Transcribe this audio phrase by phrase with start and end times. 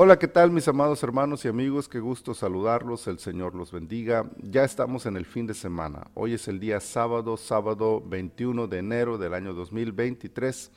[0.00, 1.88] Hola, ¿qué tal mis amados hermanos y amigos?
[1.88, 4.30] Qué gusto saludarlos, el Señor los bendiga.
[4.40, 6.06] Ya estamos en el fin de semana.
[6.14, 10.70] Hoy es el día sábado, sábado 21 de enero del año 2023.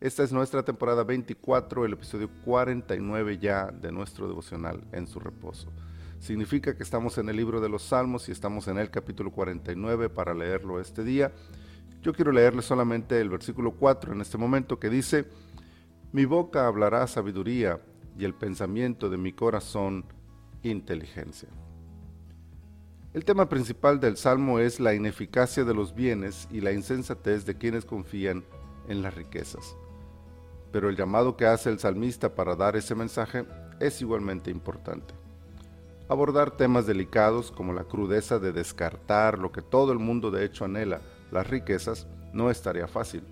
[0.00, 5.70] Esta es nuestra temporada 24, el episodio 49 ya de nuestro devocional en su reposo.
[6.18, 10.08] Significa que estamos en el libro de los Salmos y estamos en el capítulo 49
[10.08, 11.30] para leerlo este día.
[12.00, 15.26] Yo quiero leerle solamente el versículo 4 en este momento que dice,
[16.10, 17.78] Mi boca hablará sabiduría
[18.18, 20.04] y el pensamiento de mi corazón
[20.62, 21.48] inteligencia.
[23.12, 27.58] El tema principal del Salmo es la ineficacia de los bienes y la insensatez de
[27.58, 28.44] quienes confían
[28.88, 29.76] en las riquezas.
[30.72, 33.44] Pero el llamado que hace el salmista para dar ese mensaje
[33.80, 35.14] es igualmente importante.
[36.08, 40.64] Abordar temas delicados como la crudeza de descartar lo que todo el mundo de hecho
[40.64, 43.22] anhela, las riquezas, no es tarea fácil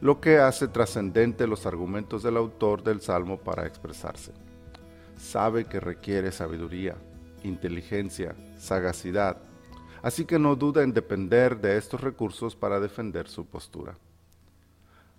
[0.00, 4.32] lo que hace trascendente los argumentos del autor del Salmo para expresarse.
[5.16, 6.96] Sabe que requiere sabiduría,
[7.42, 9.38] inteligencia, sagacidad,
[10.02, 13.96] así que no duda en depender de estos recursos para defender su postura.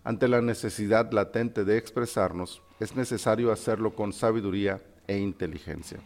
[0.03, 5.99] Ante la necesidad latente de expresarnos, es necesario hacerlo con sabiduría e inteligencia.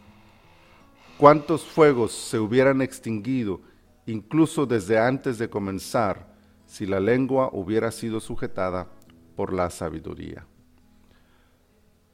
[1.18, 3.60] ¿Cuántos fuegos se hubieran extinguido
[4.06, 6.31] incluso desde antes de comenzar
[6.72, 8.88] si la lengua hubiera sido sujetada
[9.36, 10.46] por la sabiduría.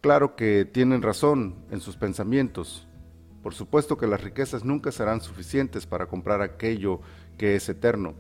[0.01, 2.89] Claro que tienen razón en sus pensamientos.
[3.41, 7.01] Por supuesto que las riquezas nunca serán suficientes para comprar aquello
[7.37, 8.15] que es eterno.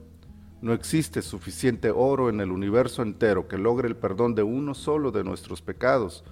[0.62, 5.10] No existe suficiente oro en el universo entero que logre el perdón de uno solo
[5.10, 6.22] de nuestros pecados,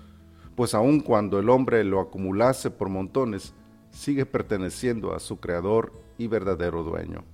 [0.54, 3.54] pues aun cuando el hombre lo acumulase por montones,
[3.90, 7.24] sigue perteneciendo a su creador y verdadero dueño.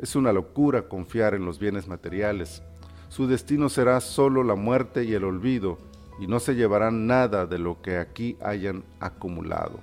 [0.00, 2.62] Es una locura confiar en los bienes materiales.
[3.10, 5.76] Su destino será solo la muerte y el olvido,
[6.18, 9.80] y no se llevarán nada de lo que aquí hayan acumulado.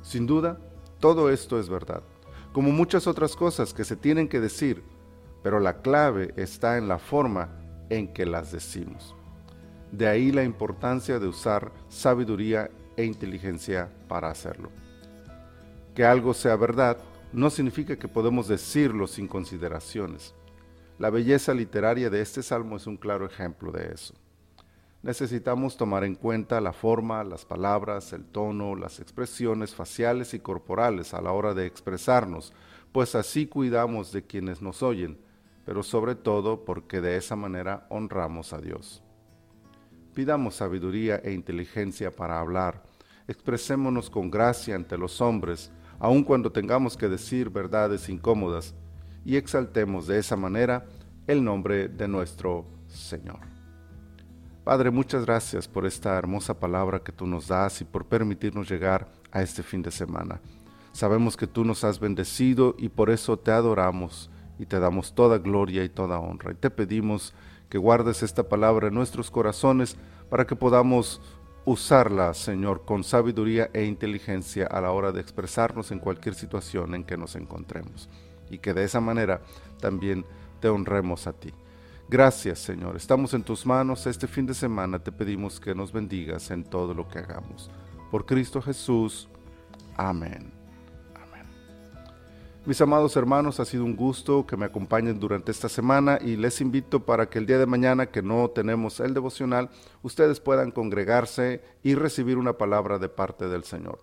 [0.00, 0.58] Sin duda,
[1.00, 2.02] todo esto es verdad,
[2.54, 4.82] como muchas otras cosas que se tienen que decir,
[5.42, 7.50] pero la clave está en la forma
[7.90, 9.14] en que las decimos.
[9.92, 14.70] De ahí la importancia de usar sabiduría e inteligencia para hacerlo.
[15.94, 16.96] Que algo sea verdad
[17.32, 20.34] no significa que podemos decirlo sin consideraciones.
[20.98, 24.14] La belleza literaria de este salmo es un claro ejemplo de eso.
[25.02, 31.14] Necesitamos tomar en cuenta la forma, las palabras, el tono, las expresiones faciales y corporales
[31.14, 32.52] a la hora de expresarnos,
[32.92, 35.18] pues así cuidamos de quienes nos oyen,
[35.64, 39.02] pero sobre todo porque de esa manera honramos a Dios.
[40.12, 42.82] Pidamos sabiduría e inteligencia para hablar,
[43.26, 48.74] expresémonos con gracia ante los hombres, aun cuando tengamos que decir verdades incómodas,
[49.24, 50.86] y exaltemos de esa manera
[51.26, 53.38] el nombre de nuestro Señor.
[54.64, 59.08] Padre, muchas gracias por esta hermosa palabra que tú nos das y por permitirnos llegar
[59.30, 60.40] a este fin de semana.
[60.92, 65.38] Sabemos que tú nos has bendecido y por eso te adoramos y te damos toda
[65.38, 66.52] gloria y toda honra.
[66.52, 67.32] Y te pedimos
[67.68, 69.96] que guardes esta palabra en nuestros corazones
[70.28, 71.20] para que podamos
[71.64, 77.04] usarla, Señor, con sabiduría e inteligencia a la hora de expresarnos en cualquier situación en
[77.04, 78.08] que nos encontremos.
[78.50, 79.42] Y que de esa manera
[79.80, 80.24] también
[80.60, 81.52] te honremos a ti.
[82.08, 82.96] Gracias, Señor.
[82.96, 84.06] Estamos en tus manos.
[84.06, 87.70] Este fin de semana te pedimos que nos bendigas en todo lo que hagamos.
[88.10, 89.28] Por Cristo Jesús.
[89.96, 90.59] Amén.
[92.66, 96.60] Mis amados hermanos, ha sido un gusto que me acompañen durante esta semana y les
[96.60, 99.70] invito para que el día de mañana que no tenemos el devocional,
[100.02, 104.00] ustedes puedan congregarse y recibir una palabra de parte del Señor.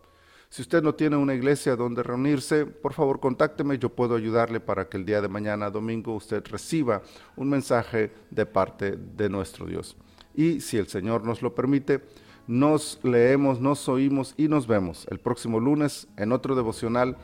[0.50, 4.90] Si usted no tiene una iglesia donde reunirse, por favor contácteme, yo puedo ayudarle para
[4.90, 7.04] que el día de mañana, domingo, usted reciba
[7.36, 9.96] un mensaje de parte de nuestro Dios.
[10.34, 12.02] Y si el Señor nos lo permite,
[12.48, 17.18] nos leemos, nos oímos y nos vemos el próximo lunes en otro devocional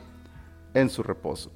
[0.74, 1.50] en su reposo.